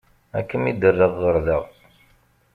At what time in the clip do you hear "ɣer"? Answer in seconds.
1.23-1.35